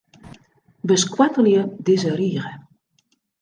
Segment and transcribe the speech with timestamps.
[0.91, 2.55] Beskoattelje dizze rige.